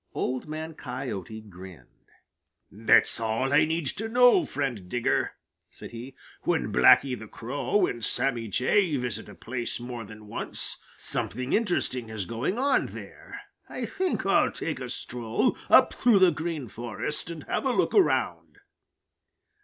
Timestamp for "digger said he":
4.89-6.15